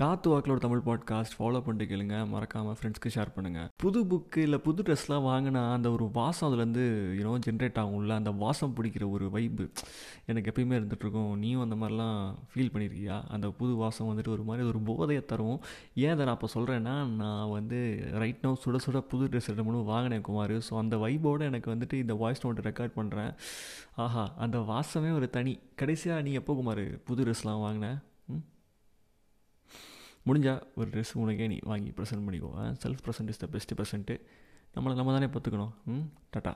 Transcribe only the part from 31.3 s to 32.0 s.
நீ வாங்கி